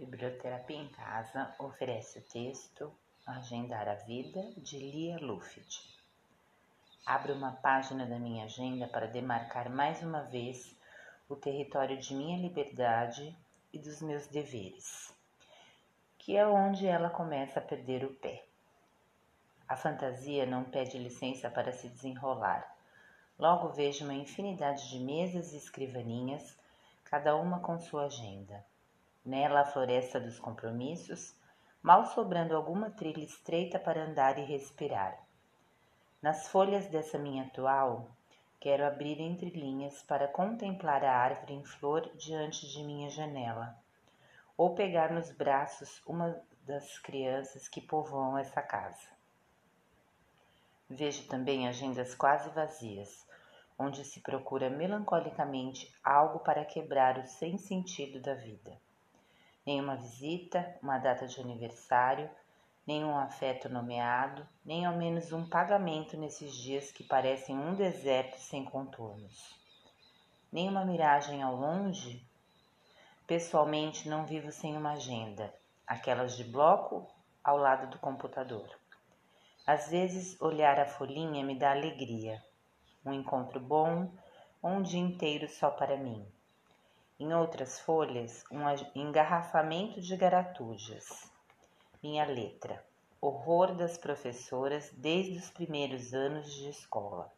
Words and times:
Biblioterapia 0.00 0.78
em 0.78 0.88
Casa 0.88 1.54
oferece 1.58 2.20
o 2.20 2.22
texto 2.22 2.90
Agendar 3.26 3.86
a 3.86 3.96
Vida 3.96 4.40
de 4.56 4.78
Lia 4.78 5.18
Luft. 5.18 5.94
Abro 7.04 7.34
uma 7.34 7.52
página 7.52 8.06
da 8.06 8.18
minha 8.18 8.46
agenda 8.46 8.88
para 8.88 9.06
demarcar 9.06 9.68
mais 9.68 10.02
uma 10.02 10.22
vez 10.22 10.74
o 11.28 11.36
território 11.36 11.98
de 11.98 12.14
minha 12.14 12.38
liberdade 12.38 13.36
e 13.74 13.78
dos 13.78 14.00
meus 14.00 14.26
deveres, 14.26 15.14
que 16.16 16.34
é 16.34 16.46
onde 16.46 16.86
ela 16.86 17.10
começa 17.10 17.60
a 17.60 17.62
perder 17.62 18.02
o 18.02 18.14
pé. 18.14 18.42
A 19.68 19.76
fantasia 19.76 20.46
não 20.46 20.64
pede 20.64 20.96
licença 20.96 21.50
para 21.50 21.72
se 21.72 21.90
desenrolar. 21.90 22.74
Logo 23.38 23.68
vejo 23.68 24.04
uma 24.04 24.14
infinidade 24.14 24.88
de 24.88 24.98
mesas 24.98 25.52
e 25.52 25.58
escrivaninhas, 25.58 26.58
cada 27.04 27.36
uma 27.36 27.60
com 27.60 27.78
sua 27.78 28.06
agenda 28.06 28.64
Nela 29.30 29.60
a 29.60 29.64
floresta 29.64 30.18
dos 30.18 30.40
compromissos, 30.40 31.36
mal 31.80 32.04
sobrando 32.04 32.56
alguma 32.56 32.90
trilha 32.90 33.22
estreita 33.22 33.78
para 33.78 34.02
andar 34.02 34.36
e 34.40 34.44
respirar. 34.44 35.24
Nas 36.20 36.48
folhas 36.48 36.88
dessa 36.88 37.16
minha 37.16 37.44
atual, 37.44 38.10
quero 38.58 38.84
abrir 38.84 39.20
entre 39.20 39.50
linhas 39.50 40.02
para 40.02 40.26
contemplar 40.26 41.04
a 41.04 41.16
árvore 41.16 41.54
em 41.54 41.64
flor 41.64 42.10
diante 42.16 42.68
de 42.68 42.82
minha 42.82 43.08
janela, 43.08 43.78
ou 44.56 44.74
pegar 44.74 45.12
nos 45.12 45.30
braços 45.30 46.02
uma 46.04 46.36
das 46.66 46.98
crianças 46.98 47.68
que 47.68 47.80
povoam 47.80 48.36
essa 48.36 48.60
casa. 48.60 49.10
Vejo 50.88 51.28
também 51.28 51.68
agendas 51.68 52.16
quase 52.16 52.50
vazias, 52.50 53.24
onde 53.78 54.04
se 54.04 54.18
procura 54.18 54.68
melancolicamente 54.68 55.94
algo 56.02 56.40
para 56.40 56.64
quebrar 56.64 57.16
o 57.16 57.26
sem 57.28 57.56
sentido 57.58 58.20
da 58.20 58.34
vida 58.34 58.76
nenhuma 59.70 59.94
visita, 59.94 60.76
uma 60.82 60.98
data 60.98 61.28
de 61.28 61.40
aniversário, 61.40 62.28
nenhum 62.84 63.16
afeto 63.16 63.68
nomeado, 63.68 64.44
nem 64.64 64.84
ao 64.84 64.96
menos 64.96 65.32
um 65.32 65.48
pagamento 65.48 66.16
nesses 66.16 66.52
dias 66.56 66.90
que 66.90 67.04
parecem 67.04 67.56
um 67.56 67.76
deserto 67.76 68.36
sem 68.40 68.64
contornos. 68.64 69.56
Nenhuma 70.52 70.84
miragem 70.84 71.40
ao 71.40 71.54
longe. 71.54 72.20
Pessoalmente, 73.28 74.08
não 74.08 74.26
vivo 74.26 74.50
sem 74.50 74.76
uma 74.76 74.94
agenda, 74.94 75.54
aquelas 75.86 76.36
de 76.36 76.42
bloco 76.42 77.08
ao 77.44 77.56
lado 77.56 77.90
do 77.90 77.98
computador. 78.00 78.68
Às 79.64 79.88
vezes, 79.88 80.36
olhar 80.40 80.80
a 80.80 80.86
folhinha 80.86 81.44
me 81.44 81.56
dá 81.56 81.70
alegria, 81.70 82.42
um 83.06 83.12
encontro 83.12 83.60
bom, 83.60 84.10
um 84.60 84.82
dia 84.82 84.98
inteiro 84.98 85.48
só 85.48 85.70
para 85.70 85.96
mim. 85.96 86.26
Em 87.20 87.34
outras 87.34 87.78
folhas, 87.78 88.42
um 88.50 88.62
engarrafamento 88.94 90.00
de 90.00 90.16
garatujas. 90.16 91.30
Minha 92.02 92.24
letra. 92.24 92.82
Horror 93.20 93.74
das 93.74 93.98
professoras 93.98 94.90
desde 94.94 95.36
os 95.36 95.50
primeiros 95.50 96.14
anos 96.14 96.50
de 96.50 96.70
escola. 96.70 97.30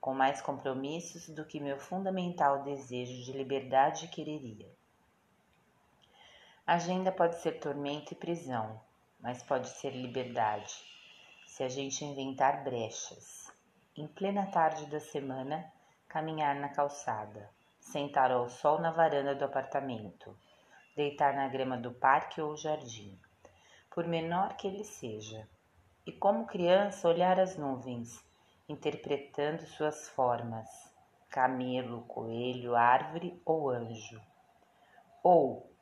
Com 0.00 0.14
mais 0.14 0.42
compromissos 0.42 1.28
do 1.28 1.44
que 1.44 1.60
meu 1.60 1.78
fundamental 1.78 2.64
desejo 2.64 3.22
de 3.22 3.30
liberdade 3.30 4.08
quereria. 4.08 4.68
Agenda 6.66 7.12
pode 7.12 7.40
ser 7.40 7.60
tormento 7.60 8.14
e 8.14 8.16
prisão, 8.16 8.80
mas 9.20 9.44
pode 9.44 9.68
ser 9.68 9.90
liberdade, 9.90 10.74
se 11.46 11.62
a 11.62 11.68
gente 11.68 12.04
inventar 12.04 12.64
brechas. 12.64 13.46
Em 13.96 14.08
plena 14.08 14.46
tarde 14.46 14.86
da 14.86 14.98
semana, 14.98 15.72
caminhar 16.08 16.56
na 16.56 16.68
calçada 16.68 17.56
sentar 17.92 18.30
ao 18.30 18.48
sol 18.48 18.78
na 18.78 18.90
varanda 18.90 19.34
do 19.34 19.44
apartamento, 19.44 20.36
deitar 20.94 21.34
na 21.34 21.48
grama 21.48 21.76
do 21.76 21.90
parque 21.92 22.40
ou 22.40 22.56
jardim, 22.56 23.18
por 23.90 24.06
menor 24.06 24.56
que 24.56 24.66
ele 24.66 24.84
seja, 24.84 25.48
e 26.06 26.12
como 26.12 26.46
criança 26.46 27.08
olhar 27.08 27.40
as 27.40 27.56
nuvens, 27.56 28.22
interpretando 28.68 29.62
suas 29.66 30.08
formas, 30.10 30.68
camelo, 31.30 32.02
coelho, 32.02 32.76
árvore 32.76 33.40
ou 33.44 33.70
anjo. 33.70 34.20
Ou 35.22 35.72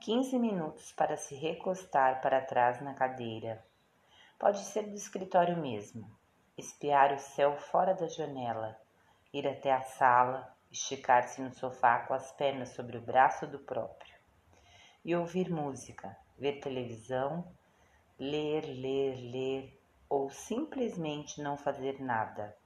quinze 0.00 0.38
minutos 0.38 0.92
para 0.92 1.16
se 1.16 1.34
recostar 1.34 2.20
para 2.20 2.40
trás 2.40 2.80
na 2.80 2.94
cadeira. 2.94 3.64
Pode 4.38 4.60
ser 4.60 4.84
do 4.84 4.94
escritório 4.94 5.56
mesmo, 5.56 6.08
espiar 6.56 7.12
o 7.12 7.18
céu 7.18 7.56
fora 7.56 7.92
da 7.92 8.06
janela, 8.06 8.78
ir 9.32 9.48
até 9.48 9.72
a 9.72 9.82
sala, 9.82 10.55
esticar-se 10.76 11.40
no 11.40 11.52
sofá 11.52 12.00
com 12.00 12.12
as 12.12 12.30
pernas 12.32 12.70
sobre 12.70 12.98
o 12.98 13.00
braço 13.00 13.46
do 13.46 13.58
próprio 13.58 14.14
e 15.04 15.16
ouvir 15.16 15.50
música, 15.50 16.16
ver 16.38 16.60
televisão, 16.60 17.50
ler, 18.18 18.62
ler, 18.64 19.14
ler 19.16 19.80
ou 20.08 20.28
simplesmente 20.30 21.40
não 21.40 21.56
fazer 21.56 22.00
nada. 22.00 22.56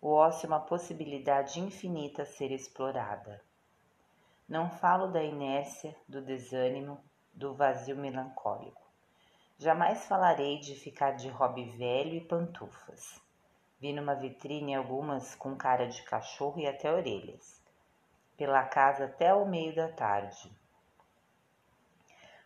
O 0.00 0.12
ócio 0.12 0.46
é 0.46 0.48
uma 0.48 0.60
possibilidade 0.60 1.58
infinita 1.58 2.22
a 2.22 2.26
ser 2.26 2.52
explorada. 2.52 3.42
Não 4.48 4.70
falo 4.70 5.08
da 5.08 5.22
inércia, 5.22 5.96
do 6.06 6.22
desânimo, 6.22 7.02
do 7.32 7.54
vazio 7.54 7.96
melancólico. 7.96 8.86
Jamais 9.58 10.04
falarei 10.04 10.60
de 10.60 10.74
ficar 10.74 11.12
de 11.12 11.28
hobby 11.28 11.70
velho 11.70 12.14
e 12.14 12.20
pantufas. 12.20 13.20
Vi 13.78 13.92
numa 13.92 14.14
vitrine 14.14 14.74
algumas 14.74 15.34
com 15.34 15.54
cara 15.54 15.86
de 15.86 16.02
cachorro 16.02 16.58
e 16.58 16.66
até 16.66 16.90
orelhas. 16.90 17.62
Pela 18.36 18.64
casa 18.64 19.04
até 19.04 19.34
o 19.34 19.46
meio 19.46 19.74
da 19.74 19.88
tarde. 19.88 20.50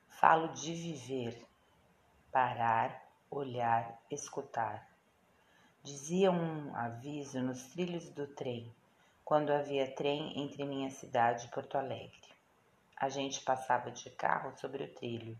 Falo 0.08 0.48
de 0.48 0.74
viver, 0.74 1.46
parar, 2.32 3.08
olhar, 3.30 3.98
escutar. 4.10 4.88
Dizia 5.82 6.30
um 6.30 6.74
aviso 6.76 7.40
nos 7.40 7.62
trilhos 7.68 8.10
do 8.10 8.26
trem, 8.26 8.70
quando 9.24 9.50
havia 9.50 9.90
trem 9.94 10.42
entre 10.42 10.64
minha 10.64 10.90
cidade 10.90 11.46
e 11.46 11.50
Porto 11.50 11.78
Alegre. 11.78 12.20
A 12.96 13.08
gente 13.08 13.40
passava 13.40 13.90
de 13.90 14.10
carro 14.10 14.52
sobre 14.58 14.84
o 14.84 14.94
trilho 14.94 15.38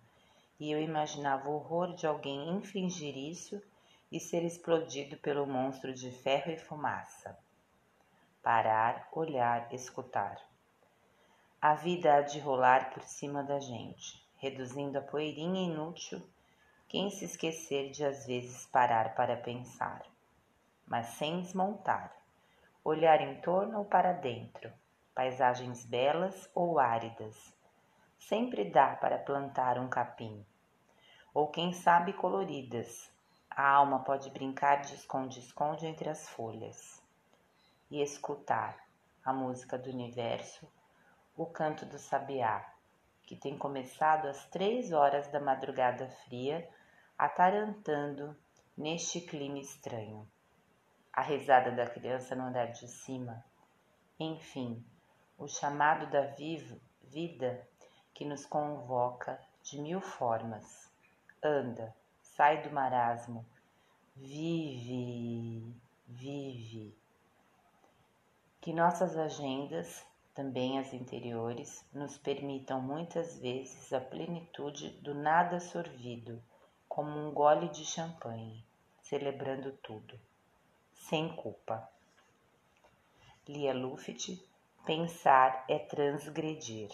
e 0.59 0.71
eu 0.71 0.81
imaginava 0.81 1.49
o 1.49 1.57
horror 1.57 1.95
de 1.95 2.07
alguém 2.07 2.49
infringir 2.49 3.17
isso 3.17 3.61
e 4.11 4.19
ser 4.19 4.45
explodido 4.45 5.17
pelo 5.19 5.47
monstro 5.47 5.93
de 5.93 6.11
ferro 6.11 6.51
e 6.51 6.59
fumaça. 6.59 7.39
Parar, 8.43 9.09
olhar, 9.13 9.73
escutar. 9.73 10.41
A 11.61 11.75
vida 11.75 12.15
há 12.15 12.23
de 12.23 12.41
rolar 12.41 12.91
por 12.91 13.03
cima 13.03 13.43
da 13.43 13.61
gente, 13.61 14.27
reduzindo 14.39 14.99
a 14.99 15.03
poeirinha 15.03 15.63
inútil 15.63 16.23
quem 16.89 17.09
se 17.11 17.25
esquecer 17.25 17.91
de 17.91 18.05
às 18.05 18.27
vezes 18.27 18.67
parar 18.67 19.15
para 19.15 19.37
pensar, 19.37 20.03
mas 20.87 21.07
sem 21.11 21.41
desmontar, 21.41 22.13
olhar 22.83 23.21
em 23.21 23.41
torno 23.43 23.79
ou 23.79 23.85
para 23.85 24.13
dentro, 24.13 24.73
paisagens 25.15 25.85
belas 25.85 26.51
ou 26.55 26.81
áridas. 26.81 27.55
Sempre 28.19 28.65
dá 28.65 28.97
para 28.97 29.19
plantar 29.19 29.79
um 29.79 29.89
capim, 29.89 30.45
ou 31.33 31.49
quem 31.49 31.73
sabe 31.73 32.13
coloridas, 32.13 33.13
a 33.51 33.69
alma 33.69 34.05
pode 34.05 34.31
brincar 34.31 34.83
de 34.83 34.95
esconde-esconde 34.95 35.87
entre 35.87 36.09
as 36.09 36.29
folhas 36.29 37.03
e 37.91 38.01
escutar 38.01 38.79
a 39.25 39.33
música 39.33 39.77
do 39.77 39.91
universo, 39.91 40.67
o 41.37 41.45
canto 41.45 41.85
do 41.85 41.99
sabiá, 41.99 42.73
que 43.25 43.37
tem 43.37 43.59
começado 43.59 44.29
às 44.29 44.47
três 44.47 44.93
horas 44.93 45.29
da 45.29 45.41
madrugada 45.41 46.09
fria, 46.25 46.69
atarantando 47.19 48.37
neste 48.77 49.21
clima 49.21 49.59
estranho. 49.59 50.27
A 51.13 51.23
risada 51.23 51.73
da 51.73 51.87
criança 51.87 52.35
no 52.37 52.45
andar 52.45 52.67
de 52.67 52.87
cima. 52.89 53.45
Enfim, 54.19 54.85
o 55.37 55.49
chamado 55.49 56.09
da 56.11 56.23
vivo, 56.23 56.81
vida 57.03 57.67
que 58.15 58.25
nos 58.25 58.47
convoca 58.47 59.41
de 59.63 59.81
mil 59.81 60.01
formas. 60.01 60.91
Anda, 61.43 61.95
sai 62.37 62.63
do 62.63 62.71
marasmo, 62.71 63.45
vive, 64.15 65.75
vive. 66.07 66.97
Que 68.61 68.73
nossas 68.73 69.17
agendas, 69.17 70.05
também 70.35 70.79
as 70.79 70.93
interiores, 70.93 71.85
nos 71.93 72.19
permitam 72.19 72.81
muitas 72.81 73.39
vezes 73.39 73.93
a 73.93 74.01
plenitude 74.01 74.91
do 75.03 75.15
nada 75.15 75.61
sorvido, 75.61 76.43
como 76.89 77.11
um 77.11 77.33
gole 77.33 77.69
de 77.69 77.85
champanhe, 77.85 78.65
celebrando 79.03 79.73
tudo, 79.83 80.19
sem 80.95 81.35
culpa. 81.37 81.89
Lia 83.49 83.75
Luft, 83.75 84.39
pensar 84.85 85.65
é 85.69 85.79
transgredir. 85.79 86.91